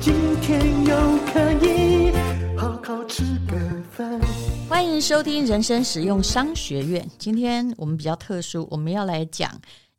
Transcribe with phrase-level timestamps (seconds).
[0.00, 0.96] 今天又
[1.32, 2.10] 可以
[2.56, 3.56] 好好吃个
[3.92, 4.20] 饭。
[4.68, 7.08] 欢迎收听人生实用商学院。
[7.16, 9.48] 今天我们比较特殊，我们要来讲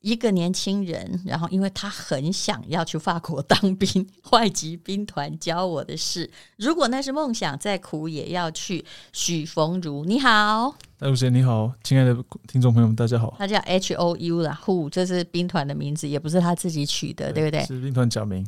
[0.02, 6.30] 一个年轻人，然后因为他很想要去法国当兵，外籍兵团教我的事。
[6.58, 8.84] 如果那是梦想，再苦也要去。
[9.14, 12.14] 许逢如，你好，戴主持人你好，亲爱的
[12.50, 13.34] 听众朋友们，大家好。
[13.38, 17.66] 他叫 H O U 啦，Who 这是兵团的名字，也不是他自己取的，对，对不对？
[17.66, 18.46] 是兵团假名。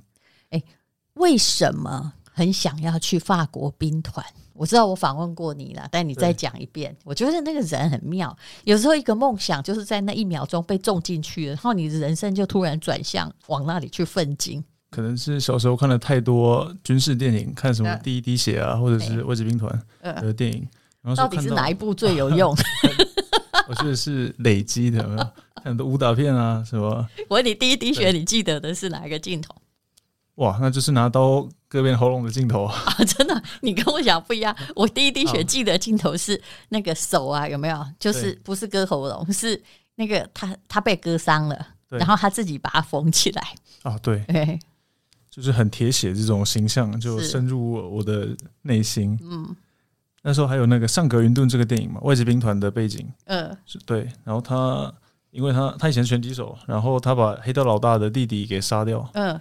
[0.53, 0.63] 哎。
[1.17, 4.25] 为什么很想要去法国兵团？
[4.53, 6.97] 我知道我访问过你了，但你再讲一遍。
[7.03, 14.63] 我觉得那个人很妙，有时候一个梦想就是在那一秒钟被种进去了，然后你的人生就突然转向往那里去奋进。
[14.89, 19.71] 可能是小时候看了太多军事电影，看什么《第一滴血》啊，或者是《外籍兵团》
[20.21, 20.67] 的电影。
[21.03, 22.55] 然后到底是哪一部最有用？
[23.69, 25.03] 我觉得是累积的，
[25.57, 27.07] 看很多武打片啊什么。
[27.29, 29.53] 我问你，《第一滴血》你记得的是哪一个镜头？
[30.35, 32.75] 哇，那就是拿刀割遍喉咙的镜头 啊！
[33.05, 34.55] 真的，你跟我讲不一样。
[34.75, 37.85] 我第一滴血记得镜头是那个手啊，有没有？
[37.99, 39.61] 就是不是割喉咙，是
[39.95, 43.43] 那个他他被割伤了，然后他自己把它缝起来
[43.83, 43.95] 啊。
[43.99, 44.59] 对，
[45.29, 49.15] 就是很铁血这种形象，就深入我的内心。
[49.21, 49.55] 嗯，
[50.23, 53.07] 那时候还有那个上格云顿这个电影嘛，外籍兵团的背景。
[53.25, 54.09] 嗯，是对。
[54.23, 54.91] 然后他
[55.29, 59.07] 因为他他以前拳击手，然后他把黑道老大的弟弟给杀掉。
[59.13, 59.39] 嗯。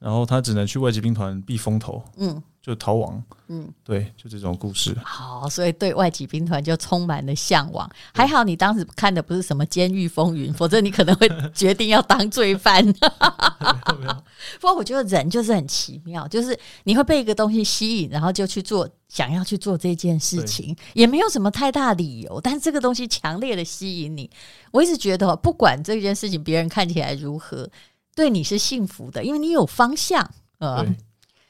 [0.00, 4.96] 然后他只能去外籍兵团避风头，嗯，就逃亡，嗯，对，就这种故事。
[5.04, 7.88] 好，所以对外籍兵团就充满了向往。
[8.14, 12.82] 还好你当时看的不是什么《监狱风云》，否则你可能会决定要当罪犯。
[14.58, 24.30] 不过我觉得人就是很奇妙，就是你会被一个东西吸引，然后就去做，想要去做这件事情，也没有什么太大理由，但是这个东西强烈的吸引你。
[24.70, 27.68] 我一直觉得，不管这件事情别人看起来如何。
[28.14, 30.28] 对你是幸福的，因为你有方向，
[30.58, 30.84] 呃，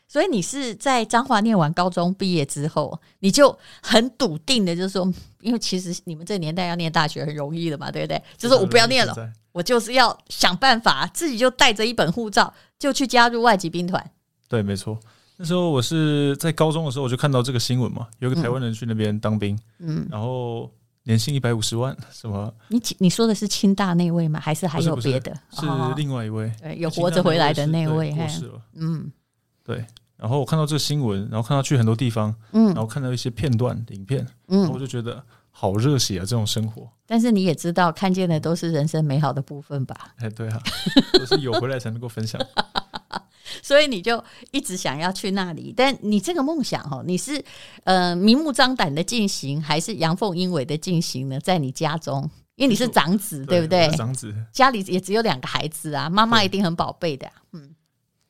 [0.07, 8.23] 所以你是在彰化念完高中毕业之后，你就很笃定的，就是说， 因为其实你们这个年代要念大学很容易的嘛，对不对？
[8.37, 9.15] 就是我不要念了，
[9.53, 14.11] 我就是要想办法，自己就带着一本护照就去加入外籍兵团。
[14.49, 14.99] 对，没错。
[15.37, 20.71] 那时候我是在高中的时候，我就看到这个新闻嘛，有个台湾人去那边当兵，嗯，然后
[21.11, 22.55] 年薪一百五十万，什么？
[22.69, 24.39] 你你说的是清大那位吗？
[24.39, 25.35] 还是还有别的？
[25.51, 25.67] 是
[25.97, 29.11] 另外一位，对，有活着回来的那位，过世了，嗯，
[29.65, 29.85] 对。
[30.17, 35.21] 然后我看到这个新闻，然后看到去很多地方，嗯，然后看到一些片段影片，嗯，我就觉得
[35.51, 36.89] 好热血啊，这种生活。
[37.07, 40.15] 但是你也知道，看见的都是人生美好的部分吧？
[40.19, 40.62] 哎，对啊，
[41.15, 42.41] 都是有回来才能够分享。
[43.62, 47.43] 所以你就一直想要去那里，但你这个梦想哦，你是
[47.85, 51.41] 呃明目张胆的进行，还是阳奉阴违的进行呢？
[51.41, 52.23] 在你家中，
[52.57, 53.89] 因为你是长子，对，对不对？
[53.97, 54.35] 长子。
[54.53, 57.75] 家里也只有两个孩子啊，妈妈一定很宝贝的，嗯。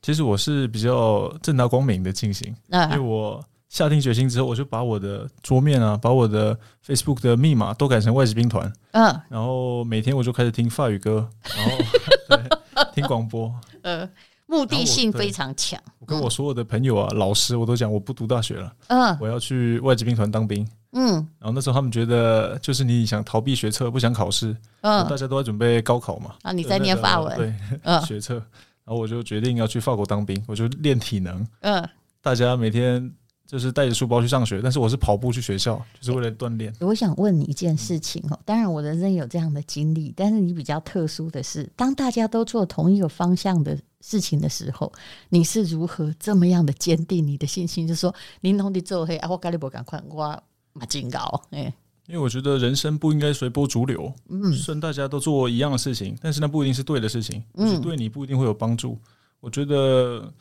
[0.02, 11.76] 其实我是比较正大光明的进行，因为我下定决心之后，我就把我的桌面啊，把我的 Facebook 的密码都改成外籍兵团，嗯，然后每天我就开始听法语歌，然后
[12.30, 14.08] 对听广播，呃，
[14.50, 15.80] 目的性非常强。
[16.00, 27.54] 我跟我所有的朋友啊、老师，我都讲我不读大学了，嗯，我要去外籍兵团当兵，嗯，然后那时候他们觉得就是你想逃避学测，不想考试，嗯，大家都在准备高考嘛，啊，你在念法文，对，
[27.84, 28.34] 嗯，学测。
[28.34, 31.46] 然后我就决定要去法国当兵，我就练体能。
[31.60, 31.88] 嗯，
[32.20, 33.08] 大家每天
[33.50, 36.72] 就是带着书包去上学，但是我是跑步去学校，就是为了锻炼。
[36.78, 44.92] 我想问你一件事情哦，当然我人生有这样的经历，但是你比较特殊的是，当大家都做同一个方向的事情的时候，
[45.30, 47.88] 你是如何这么样的坚定你的信心？
[47.88, 50.40] 就是说，你弄的做黑啊，我赶紧不赶快，我
[50.72, 51.74] 马金高哎。
[52.06, 58.96] 因为我觉得人生不应该随波逐流，嗯，虽然大家都做一样的事情，但是那不一定是对的事情，嗯，就是对你不一定会有帮助。
[59.40, 60.32] 我觉得，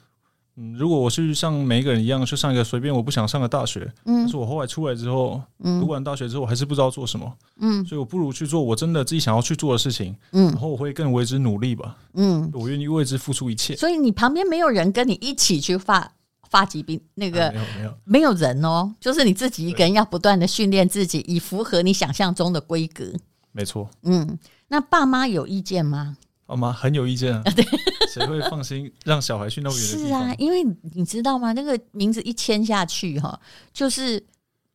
[0.60, 13.76] 嗯，如果我是像每一个人一样去上一个随便我不想上的大学，嗯，但是我后来出来之后，嗯，读完大学之后我还是不知道做什么，嗯，所以我不如去做我真的自己想要去做的事情，嗯，然后我会更为之努力吧，嗯，我愿意为之付出一切。
[13.76, 16.12] 所以你旁边没有人跟你一起去发。
[16.52, 17.98] 发疾病那个、啊、没有没有。
[18.06, 23.06] 没有人哦，就是你自己一个人要不断的训练自己，以符合你想象中的规格。
[23.52, 24.36] 没错，嗯，
[24.68, 26.18] 那爸妈有意见吗？
[26.48, 27.64] 爸妈很有意见啊，对，
[28.14, 29.86] 谁会放心 让小孩去那么远？
[29.86, 30.64] 是啊，因为
[30.94, 31.52] 你知道吗？
[31.54, 33.40] 那个名字一签下去哈，
[33.74, 34.22] 就是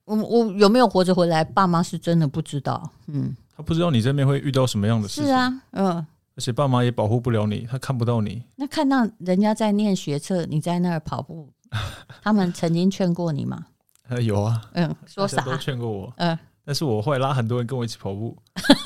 [0.05, 2.91] 我我有没有活着回来，爸妈是真的不知道。
[3.07, 5.25] 嗯，他不知道你这边会遇到什么样的事情。
[5.27, 6.07] 是啊，嗯。
[6.37, 8.43] 而且爸妈也保护不了你，他看不到你。
[8.57, 11.49] 那看到人家在念学测，你在那儿跑步，
[12.23, 13.67] 他们曾经劝过你吗？
[14.09, 15.43] 呃，有啊，嗯，说啥？
[15.45, 16.37] 都劝过我，嗯。
[16.65, 18.37] 但是我后来拉很多人跟我一起跑步，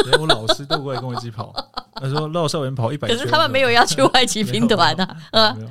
[0.05, 1.55] 连我老师都过来跟我一起跑。
[2.01, 3.09] 他说绕校园跑一百。
[3.09, 5.69] 可是他们没有要去外籍兵团的， 嗯。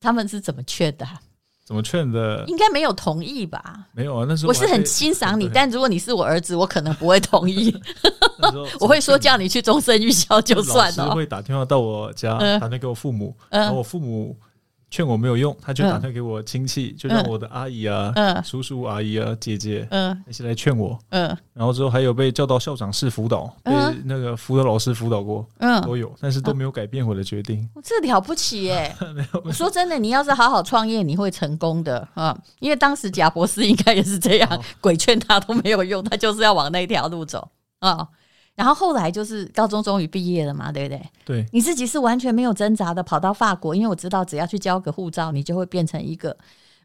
[0.00, 1.06] 他们是怎么劝的？
[1.64, 2.44] 怎么劝的？
[2.46, 3.86] 应该没有同意吧？
[3.92, 7.74] 没有啊，那时候我是很欣赏你，但如果你是我儿子，我可能不会同意。
[8.78, 11.04] 我会说叫你去终身预校就算了。
[11.04, 14.36] 老师会打电话到我家，打电话给我父母，然后我父母。
[14.94, 18.14] 劝我没有用，他就打电话给我亲戚，就让我的阿姨啊、
[18.44, 19.88] 叔叔阿姨啊、姐姐
[20.28, 20.96] 一起来劝我。
[21.08, 23.72] 嗯，然后之后还有被叫到校长室辅导，被
[24.04, 27.68] 那个辅导老师辅导过，嗯，都有，但是都没有改变我的决定。
[27.82, 28.94] 这了不起耶！
[29.16, 32.38] 没有，我说真的，你要是好好创业，你会成功的啊！
[32.60, 37.48] 因为当时贾博士应该也是这样， 鬼劝他都没有用，他就是要往那条路走
[37.80, 38.06] 啊。
[38.54, 41.02] 然后后来就是高中终于毕业了嘛，对不对？
[41.24, 46.36] 对，你自己是完全没有挣扎的跑到法国，因为我知道只要去交个护照，你就会变成一个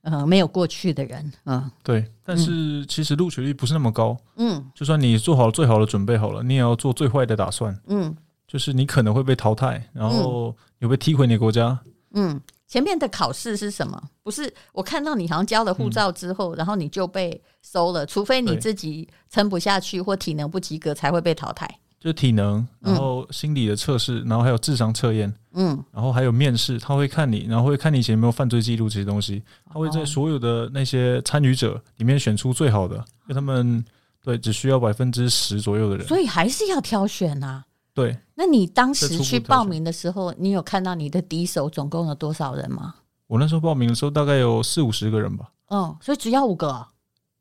[0.02, 1.32] 呃没有过去的人。
[1.46, 2.06] 嗯，对。
[2.26, 4.18] 但是其实录取率不是那么高。
[4.38, 7.80] 嗯，就算你做好了最好的准备好了，你也要做最坏的打算。
[7.88, 8.16] 嗯，
[8.48, 11.80] 就是你可能会被淘汰，然后你会被踢回你的国家。
[12.14, 12.40] 嗯。
[12.70, 14.00] 前面的考试是什么？
[14.22, 21.68] 不是我看到你好像交了护照之后，嗯、然后你就被收了，除非你自己撑不下去或体能不及格才会被淘汰。
[22.00, 33.84] 就体能，然后心理的测试，然后还有智商测验，嗯，然后还有面试，他会看你，然后会看你以前有没有犯罪记录这些东西，他会在所有的那些参与者里面选出最好的，因为他们
[34.24, 37.66] 对只需要百分之十左右的人，所以还是要挑选啊。
[37.94, 42.96] 对，那你当时去报名的时候，你有看到你的敌手总共有多少人吗？
[43.28, 45.52] 我那时候报名的时候大概有四五十个人吧。
[45.68, 46.88] 嗯，所以只要五个，啊，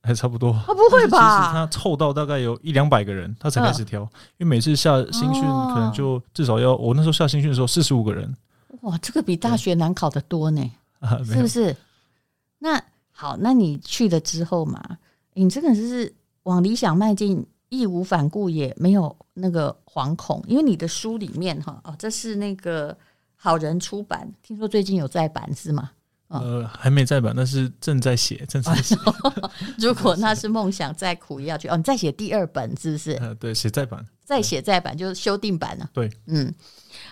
[0.02, 0.52] 还差不多。
[0.66, 1.42] 他不会吧？
[1.42, 4.02] 其实他凑到大概有一两百个人，他才开始挑。
[4.38, 8.34] 因为每次下新训可能就至少要，我那时候下新训的时候四十五个人。
[8.82, 10.70] 哇，这个比大学难考的多呢，
[11.24, 11.76] 是不是？
[12.58, 14.82] 那好，那你去了之后嘛，
[15.34, 16.12] 你这个是
[16.42, 17.46] 往理想迈进。
[17.68, 22.96] 义无反顾，也没有那个惶恐，因为你的书里面哈哦，这是那个
[23.36, 25.90] 好人出版，听说最近有再版是吗？
[26.28, 28.94] 呃，还没再版，但是正在写，正在写。
[29.78, 33.12] 如果那是梦想再苦也要去哦，你再写第二本是不是？
[33.20, 35.88] 呃，对，写再版，再写再版就是修订版了。
[35.94, 36.54] 对，嗯，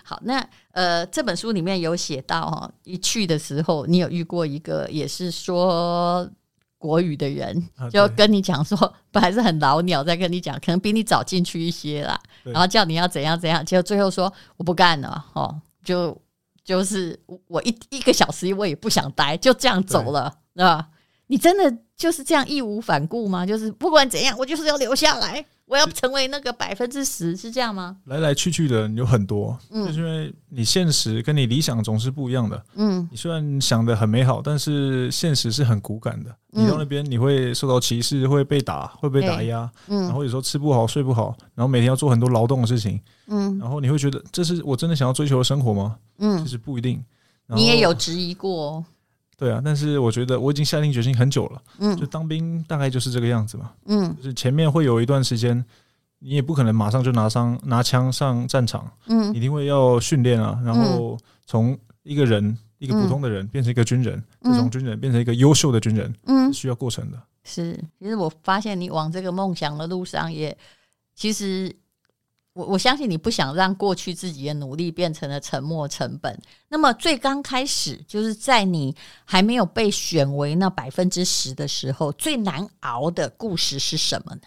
[0.03, 6.29] 好，那呃，这本书里面有写到哈，一去的时候，你有遇过一个也是说
[6.77, 8.77] 国语的人，就跟你讲说，
[9.11, 16.19] 本来是很老鸟在跟你讲，可能比你早进去一些啦，然后叫你要怎样怎样，结果最后说我不干了，哦，就。
[16.63, 17.17] 就是
[17.47, 20.89] 我一一个小时，我也不想待，就这样走了，是吧？
[21.27, 23.45] 你真的就是这样义无反顾吗？
[23.45, 25.45] 就是不管怎样，我就是要留下来。
[25.65, 27.97] 我要成为那个百分之十，是这样吗？
[28.05, 36.29] 来来去去的人有很多，嗯，就是因为你现实跟你理想总是不一样的，嗯，你虽然想的很美好，但是现实是很骨感的。
[36.53, 45.97] 嗯、你到那边你会受到歧视，会被打，会被打压，嗯，然后有时候吃不好睡不好，然后每天要做很多劳动的事情，嗯，然后你会觉得这是我真的想要追求的生活吗？
[46.19, 47.03] 嗯，其实不一定。
[47.47, 48.85] 你也有质疑过、哦。
[49.37, 51.61] 对啊，但是我觉得我已经下定决心很久了。
[51.77, 53.71] 嗯，就当兵大概就是这个样子嘛。
[53.85, 55.63] 嗯，就是前面会有一段时间，
[56.19, 58.91] 你也不可能马上就拿上拿枪上战场。
[59.05, 61.15] 嗯，一定会要训练啊，然后
[61.45, 67.21] 从一个人一个普通的人变成一个军人，这种军人变成一个优秀的军人，嗯，是需要过程的。
[67.43, 70.57] 是，其实我发现你往这个梦想的路上也
[71.13, 71.75] 其实。
[72.57, 76.35] 我我相信你不想让过去自己的努力变成了沉没成本。
[76.69, 78.95] 那么最刚开始就是在你
[79.25, 84.41] 还没有被选为那百分之十的时候，最难熬的故事是什么呢？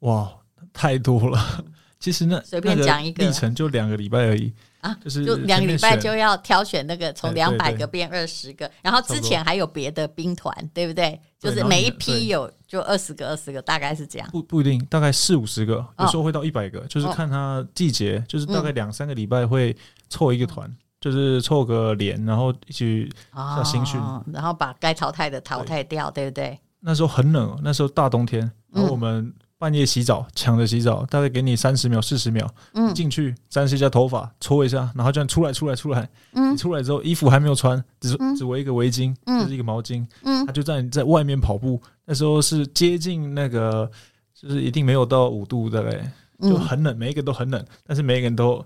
[0.00, 0.32] 哇，
[0.72, 1.64] 太多了。
[2.00, 4.52] 其实那随便讲一个，历程就两个礼拜而已。
[4.86, 11.20] 啊，就是就两个礼拜就要挑选那个从两百个变二十个，然后之前还有别的兵团，对不对？
[11.38, 14.28] 就是每一批有就二十个、二十个，大概是这样。
[14.30, 19.76] 不不一定，大概四五十个，有时候会到一百个，就是看他季节，就是大概两三个礼拜会
[20.08, 24.00] 凑一个团，就是凑个连，然后一起下新训，
[24.32, 26.58] 然后把该淘汰的淘汰掉，对不对？
[26.80, 29.32] 那时候很冷，那时候大冬天，然后我们。
[29.58, 43.90] 半夜洗澡，抢着洗澡，大概给你三十秒、四十秒，嗯，进去沾湿一下头发，搓一下，然后这样出来、出来、出来，嗯，你出来之后衣服还没有穿，只只围一个围巾，嗯，就是一个毛巾，嗯，他就在你在外面跑步，那时候是接近那个，
[44.34, 48.64] 就是一定没有到五度，大概就很冷，每一个都很冷，但是每一个人都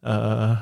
[0.00, 0.58] 呃。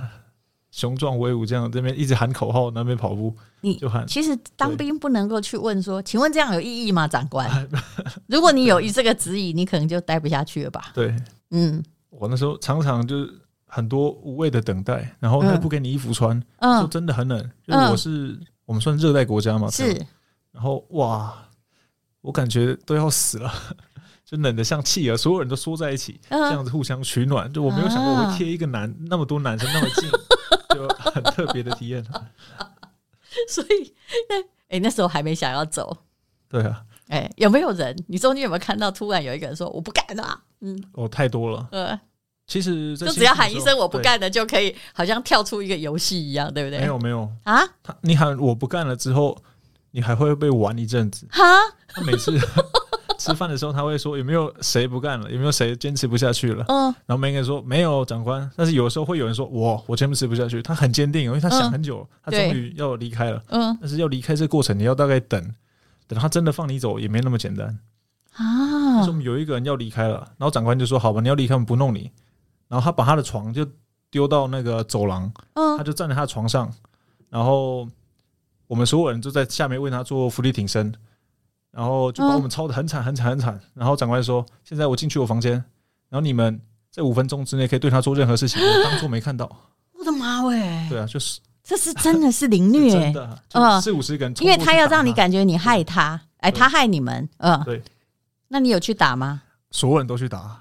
[0.72, 4.06] 雄壮威武，这样这边一直喊口号，那边跑步，你就喊。
[4.06, 7.46] 其实当兵不能够去问说，请问这样有意义吗，长官？
[8.26, 10.86] 如果你有这个质疑，你可能就待不下去了吧？
[10.94, 11.14] 对，
[11.50, 13.30] 嗯，我那时候常常就是
[13.66, 19.94] 很多无谓的等待，然后他不给你衣服穿，嗯，说真的很冷，因为我是我们算热带国家嘛，是。
[20.52, 21.34] 然后哇，
[22.22, 23.52] 我感觉都要死了，
[24.24, 27.52] 就冷得像企鹅，所有人都缩在一起，这样子互相取暖。
[27.52, 30.08] 就我没有想过我会贴一个男那么多男生那么近。
[31.14, 32.04] 就很特别的体验，
[33.48, 33.94] 所以
[34.28, 34.36] 哎、
[34.70, 35.96] 欸，那时候还没想要走，
[36.48, 37.96] 对啊，哎、欸，有没有人？
[38.08, 40.40] 你中间有没有看到突然有一个人说我不干了？
[40.60, 41.98] 嗯，哦，太多了，呃，
[42.46, 46.78] 其实就只要喊一声我不干了，就可以好像跳出一个游戏一样，对不对？
[46.80, 49.36] 没有没有啊，他你喊我不干了之后，
[49.90, 51.42] 你还会被玩一阵子哈，
[51.88, 52.38] 他每次。
[53.22, 56.64] 吃饭的时候他会说有没有谁不干了，有没有谁坚持不下去了？
[56.68, 63.42] 嗯，然后每个人说没有长官，但是有时候会有人说我我坚持不下去，他很坚定，因为他想很久，他终于要离开了。
[63.48, 65.54] 嗯，但是要离开这个过程，你要大概等
[66.08, 67.78] 等他真的放你走也没那么简单
[68.34, 69.02] 啊。
[69.02, 72.10] 说我们有一个人要离开了，然后长官就说好吧，你要离开我们不弄你，
[72.68, 73.66] 然后他把他的床就
[74.10, 76.72] 丢到那个走廊，嗯，他就站在他的床上，
[77.30, 77.88] 然后
[78.66, 80.92] 我们所有人就在下面为他做伏地挺身。
[81.72, 85.52] 然后就把我们操的很惨很惨很惨，然后长官说：“现在我进去我房间，
[86.08, 86.60] 然后你们
[86.90, 89.50] 在五分钟之内可以对他做任何事情，我当做没看到。”
[89.98, 90.86] 我的妈喂！
[90.90, 97.82] 对啊，就是这是真的是凌虐，真的，四五十个人，因为他要让你感觉你害他，哎，他害你们，嗯，对。
[98.48, 99.42] 那你有去打吗？
[99.70, 100.60] 所有人都去打。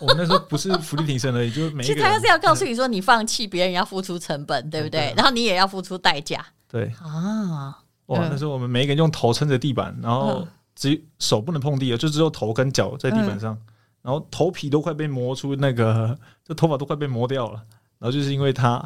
[0.00, 5.14] 我们那时候不是福利挺身而已，就是每其实他是要告诉你说，你放弃，别人要付出成本，对不对？
[5.16, 6.44] 然后你也要付出代价。
[6.68, 7.78] 对啊。
[8.12, 8.28] 哇！
[8.30, 13.56] 那时候我们每一个人用头撑着地板，然后只手不能碰地了，就只有头跟脚在地板上，
[14.02, 16.16] 然后头皮都快被磨出那个，
[16.46, 17.62] 就头发都快被磨掉了。
[17.98, 18.82] 然后就是因为他，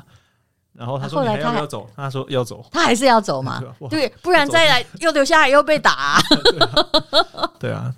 [0.74, 3.62] 然后他说：“你还要不要走？”他说：“要走。”他还是要走嘛？
[3.88, 6.18] 对，不然再来 又留下来又被打。
[7.58, 7.94] 对啊。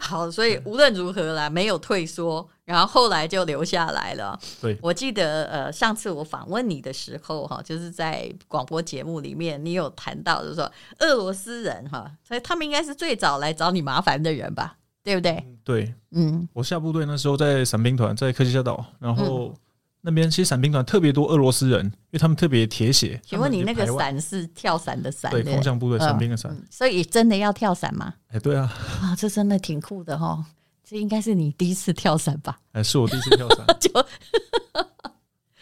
[0.00, 2.48] 好，所以无论如何啦，没有退缩。
[2.66, 4.38] 然后后来就留下来了。
[4.60, 14.76] 对，我记得呃，上次我访问你的时候哈，就是在广播节目里面，你有谈到就是说俄罗斯人哈，所以他们应该是最早来找你麻烦的人吧？
[15.02, 15.46] 对不对？
[15.62, 19.54] 对，嗯，我下部队那时候在伞兵团，在科西嘉岛，然后
[20.00, 23.20] 那边其实伞兵团特别多俄罗斯人，因为他们特别铁血。
[23.24, 25.30] 请问你那个伞是跳伞的伞？
[25.30, 26.56] 对，空降部队伞兵的伞。
[26.68, 28.14] 所以真的要跳伞吗？
[28.26, 28.72] 哎，对啊。
[29.00, 30.44] 啊，这真的挺酷的哈！
[30.88, 32.58] 这应该是你第一次跳伞吧？
[32.72, 33.66] 哎，是我第一次跳伞。
[33.80, 33.90] 就，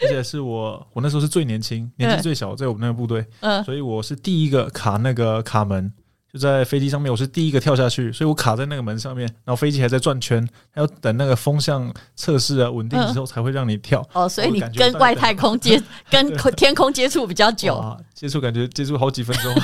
[0.02, 3.26] 而且是我，我那时候是最年轻，年纪最小，在我们那个部队。
[3.40, 3.64] 嗯。
[3.64, 5.92] 所以我是第一个卡那个卡门。
[6.30, 14.00] 就在飞机上面，我是第一个跳下去，所以我卡在那个门上面，然后飞机还在转圈，还要等那个风向测试啊稳定之后才会让你跳。
[14.14, 17.80] 嗯、哦，所以你跟外太空接，跟天空接触比较久，
[18.14, 19.54] 接触感觉接触好几分钟。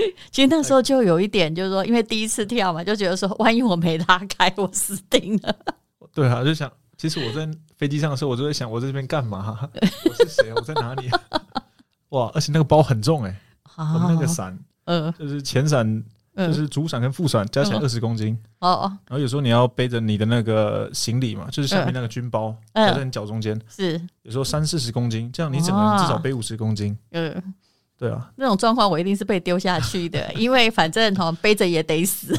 [0.30, 5.56] 其实那时候就有一点，就是说，因为第一次跳嘛，就觉得说，万一我没拉开，我死定了。
[6.14, 9.68] 对啊，就想，其实我在飞机上的时候，我就在想，我在这边干嘛？
[9.72, 10.52] 我是谁？
[10.54, 11.10] 我在哪里？
[12.10, 14.58] 哇，而且那个包很重哎、欸，我们那个伞。
[14.84, 16.04] 嗯，就是前伞，
[16.36, 18.38] 就是主伞跟副伞加起来二十公斤。
[18.60, 23.60] 哦哦，然后有时候你要背着你的那个行李嘛，就是下面那个军包，夹在你脚中间。
[23.68, 26.96] 是，有时候三四十公斤，这样你整个人至少背五十公斤。
[27.10, 27.54] 嗯，
[27.98, 32.34] 对啊，那种状况我一定是被丢下去的， 因为反正哈背着也得死。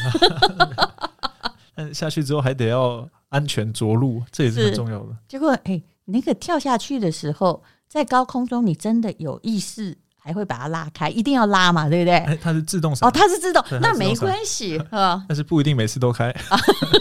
[1.75, 5.15] 但下去之后还得要安全着陆，这也是很重要的。
[5.27, 9.97] 结果哎，那个跳下去的时候，在高空中你真的有意识？
[10.19, 12.17] 还会把它拉开，一定要拉嘛，对不对？
[12.17, 15.23] 哎，它是自动伞哦，它是自动，那没关系啊。
[15.25, 16.35] 但是不一定每次都开，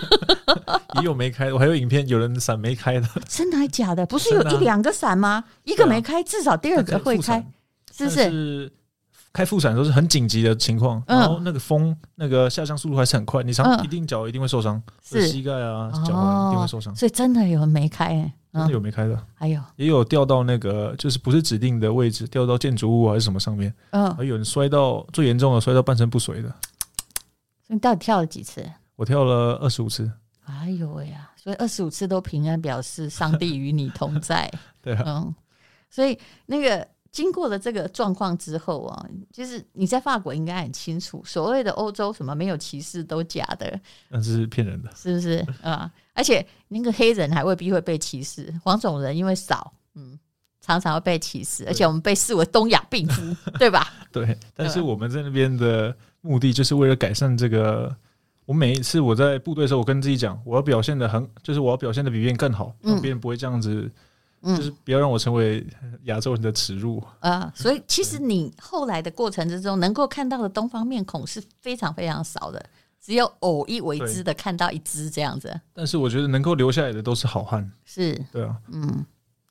[1.01, 1.53] 也有没开。
[1.53, 4.07] 我还有影片，有人伞没开的，真的还假的？
[4.07, 5.43] 不是有一两个伞吗？
[5.65, 7.45] 一个没开，至少第二个会开，
[7.97, 8.73] 是不是？
[9.33, 16.97] 开副伞都是很紧急的情况，然后那个风那个下降速度还是很快，你常一定脚一定会受伤，是膝盖啊，脚踝一定会受伤。
[16.97, 18.33] 所以真的有人没开。
[18.51, 23.71] 真的有没开的，还有也有掉到那个就是不是指定的位置，掉到建筑物还是什么上面。
[23.91, 26.51] 嗯，还有人摔到最严重的，摔到半身不遂的。
[27.67, 28.65] 你到底跳了几次？
[28.95, 30.11] 我跳了二十五次。
[30.47, 31.31] 哎呦喂呀！
[31.37, 34.51] 所以二十五次都平安，表示上帝与你同在。
[34.81, 35.35] 对啊，嗯，
[35.91, 36.89] 所以那个。
[37.17, 43.81] 经过了这个状况之后啊，就是你在法国应该很清楚，所谓的欧洲什么没有歧视都假的，
[44.11, 45.91] 那是骗人的，是不是啊？
[46.13, 50.19] 而且那个黑人还未必会被歧视，黄种人因为少，嗯，
[50.61, 53.23] 常常会被歧视，而且我们被视为东亚病夫，
[53.59, 53.91] 对吧？
[54.13, 54.39] 对。
[54.55, 57.97] 但是我们在那边的目的就是为了改善这个。
[58.45, 63.91] 我每一次我在部队的时候，我跟自己讲，我要表现的很，就是我要表现的比别人更好，让别人不会这样子。
[64.43, 65.67] 就是不要让我成为
[66.05, 67.53] 亚洲人的耻辱啊！
[67.55, 72.65] 所以其实你后来的过程之中，能够看到的东方面孔是非常非常少的，
[73.01, 75.61] 只有偶一为之的看到一只这样子。
[75.73, 79.05] 但是我觉得能够留下来的都是好汉，是对啊，嗯。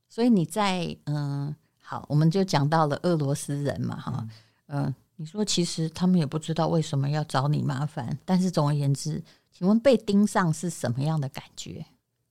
[0.08, 4.26] 所以你在嗯，好，我们就讲到了俄罗斯人嘛，哈，
[4.68, 9.22] 嗯，你说其实他们也不知道为什么要找你麻烦，但是总而言之，
[9.52, 11.86] 请问被盯上是什么样的感觉？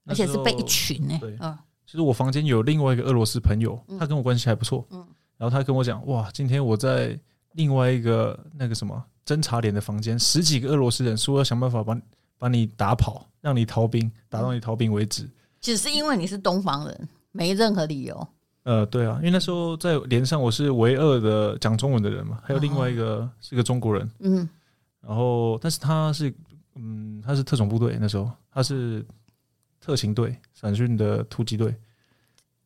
[0.07, 1.19] 而且是被一群呢？
[1.41, 1.55] 嗯。
[1.95, 4.85] 其实我房间有另外一个俄罗斯朋友，他跟我关系还不错。
[4.89, 4.97] 嗯，
[5.37, 7.17] 然后他跟我讲，哇，今天我在
[7.53, 11.97] 另外一个那个什么侦察连的房间，十几个俄罗斯人说要想办法把
[12.37, 15.25] 把你打跑，让你逃兵，打到你逃兵为止。
[15.61, 18.27] 只是因为你是东方人，没任何理由。
[18.63, 24.11] 呃，对啊，因为那时候在连上我是唯二的讲中文的人嘛，还有另外一个是个中国人。
[24.19, 24.49] 嗯，
[24.99, 26.33] 然后但是他是
[26.75, 29.05] 嗯他是特种部队，那时候他是。
[29.81, 31.71] 特勤队、伞训的突击队，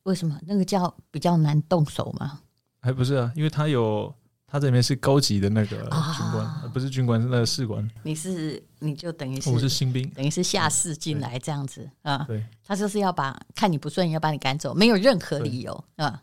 [0.04, 2.40] 为什么那个叫比较难动手吗？
[2.80, 4.12] 还不是啊，因为他有
[4.46, 7.88] 他这里面是高级的那个军官，啊、不是军官，是那个士官。
[8.02, 12.24] 你是你就等于是我是新兵，等于是下士进来这样子啊。
[12.26, 16.22] 对，他就是要把看你不顺眼要把你赶走，没有任何理由啊。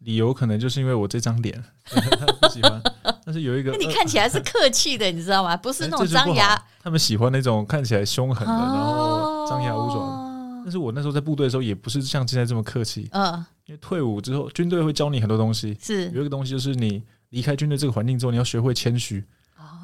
[0.00, 1.64] 理由可能就是因为我这张脸，
[2.42, 2.82] 不喜欢。
[3.24, 5.56] 但是有一个，你看起来是客气的，你知道吗？
[5.56, 6.62] 不是那种张牙。
[6.82, 10.23] 他们喜欢那种看起来凶狠的，然后张牙舞爪。
[10.64, 13.06] 但是我那时候在部队的时候，也不是像现在这么客气。
[13.12, 15.76] 嗯，因为退伍之后，军队会教你很多东西。
[15.80, 19.22] 是有一个东西，就是你离开军队这个环境之后，你要学会谦虚。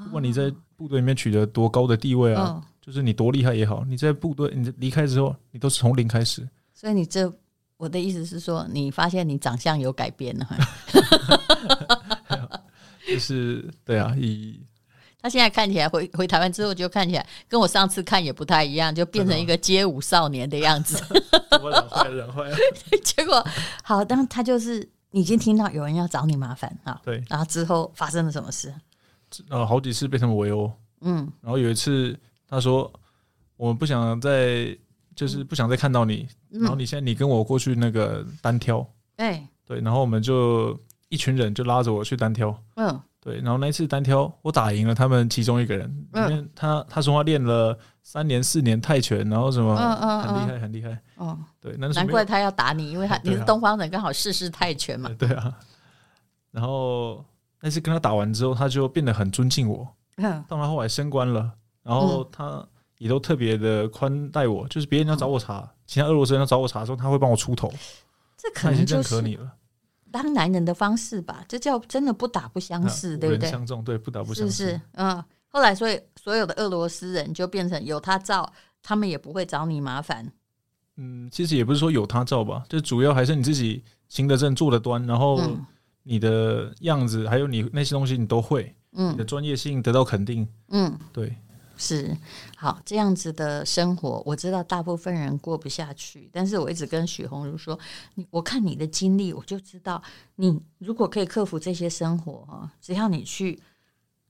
[0.05, 6.49] 不管你在部队里面取得多高的地位啊，就是你多厉害也好，你在部队你离开之后，你都是从零开始。
[6.73, 7.33] 所以你这。
[7.77, 10.47] 我的意思是说，你发现你长相有改变了，
[13.09, 14.61] 就是对啊，以
[15.23, 21.03] 他现在看起来回回台湾之后，就看起来跟我上次看也不太一样，就变成一个街舞少年的样子。
[21.63, 22.57] 我染坏了，染坏了。
[23.05, 23.45] 结果
[23.83, 28.73] 好，当他就是已经听到有人要找你麻烦啊，对，然后之后发生了什么事？
[29.49, 32.93] 呃，好几次被他们围殴，嗯，然后有一次他说
[33.57, 34.77] 我们不想再。
[35.17, 40.79] 就是不想再看到你，然后你现在你跟我过去那个单挑，哎，对，然后我们就
[41.11, 42.57] 一群人就拉着我去单挑。
[42.77, 43.37] 嗯，对。
[43.41, 46.07] 然后那一次单挑，我打赢了他们其中一个人。
[46.13, 50.99] 嗯，因为他他说他练了三年四年泰拳，然后什么，嗯嗯，很厉害很厉害。
[51.17, 55.11] 哦，对，难怪他要打你，因为他你是东方人，刚好试试泰拳嘛。
[55.19, 55.53] 对啊。
[56.53, 57.25] 然后
[57.61, 59.87] 那次跟他打完之后，他就变得很尊敬我。
[60.17, 60.45] 嗯。
[60.49, 61.51] 到他后来升官了，
[61.83, 62.65] 然后他
[62.99, 67.73] 也都特别的宽待我，就是别人要找我茬，其他俄罗斯人要找我查的时候，他会帮我出头。
[68.37, 69.21] 这可能就是
[70.11, 73.51] 当男人的方式吧，这叫真的不打不相识，对不对？
[73.51, 74.53] 相中，对，不打不相识。
[74.53, 75.25] 是是，嗯。
[75.53, 78.53] 后来，所以所有的俄罗斯人就变成有他照，
[78.85, 80.31] 他们也不会找你麻烦。
[80.97, 85.41] 嗯，其实也不是说有他照吧，就主要还是你自己行得正，坐得端，然后
[86.05, 88.73] 你的样子，还有你那些东西，你都会。
[88.93, 90.47] 嗯，你的专业性得到肯定。
[90.69, 91.37] 嗯，对。
[91.83, 92.15] 是，
[92.59, 96.29] 好，这样子的生活，我知道大部分人过不下去。
[96.31, 97.77] 但是我一直跟许宏如说，
[98.17, 100.03] 你我看你的经历，我就知道，
[100.37, 103.59] 你如果可以克服这些生活啊，只要你去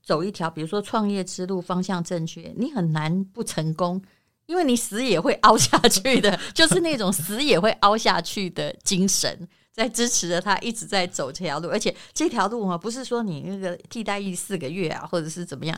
[0.01, 4.01] 走一条，比如说创业之路，方向正确，你很难不成功，
[4.45, 11.67] 因为你死也会凹下去的， 就是那种死也会凹下去的精神，在支持着他一直在走这条路。
[11.67, 15.77] 而且这条路嘛，不是说你那个替代役四个月啊，或者是怎么样。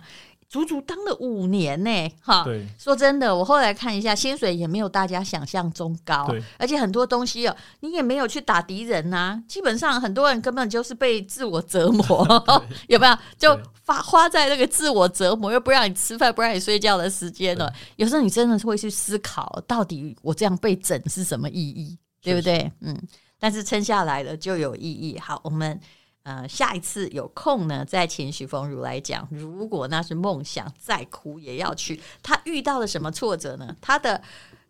[0.54, 2.44] 足足当了五年呢，哈。
[2.44, 9.44] 对，说真的，我后来看一下，薪水也没有大家想象中高，对，而且很多东西哦，你也没有去打敌人呐、啊。
[9.48, 12.46] 基本上很多人根本就是被自我折磨，
[12.88, 13.18] 有没有？
[13.36, 17.74] 就花花在那个自我折磨，又不让你吃饭，不让你睡觉的时间了。
[17.96, 22.72] 有时候你真的是会去思考，到底我这样被整是什么意义，对不对？
[22.82, 22.96] 嗯，
[23.40, 25.18] 但是撑下来了就有意义。
[25.18, 25.80] 好，我们。
[26.24, 29.28] 呃，下一次有空呢，再请许峰如来讲。
[29.30, 32.00] 如果那是梦想，再苦也要去。
[32.22, 33.76] 他遇到了什么挫折呢？
[33.82, 34.22] 他的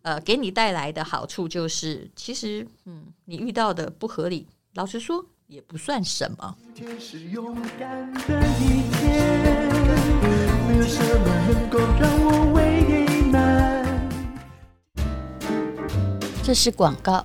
[0.02, 6.56] 呃，给你带来的好处就是，其实嗯，你遇到的不合理，老实说也不算什么。
[6.74, 9.72] 今天是勇敢的一天，
[10.66, 12.60] 没有什么能够让我为
[13.30, 13.84] 难。
[16.42, 17.24] 这是广告。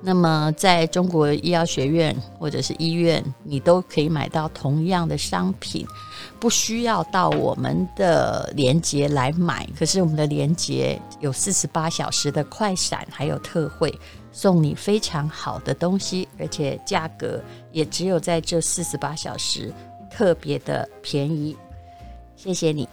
[0.00, 5.84] 那么，在中国医药学院或者是医院，你都可以买到同样的商品，
[6.38, 9.68] 不需要到我们的连接来买。
[9.76, 13.92] 可是我们的连接有四十八小时的快闪，还有特惠，
[14.30, 19.74] 送你非常好的东西，而且价格也只有在这四十八小时
[20.08, 21.56] 特别的便宜。
[22.36, 22.88] 谢谢你。